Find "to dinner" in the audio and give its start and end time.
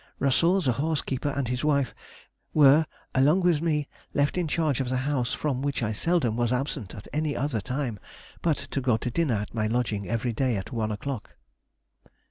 8.97-9.35